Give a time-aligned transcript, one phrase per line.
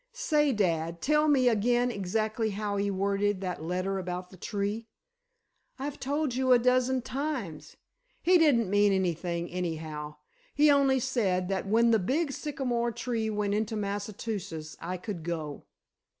[0.13, 4.87] Say, dad, tell me again exactly how he worded that letter about the tree."
[5.77, 7.77] "I've told you a dozen times!
[8.19, 10.15] He didn't mean anything anyhow.
[10.55, 15.65] He only said, that when the big sycamore tree went into Massachusetts I could go."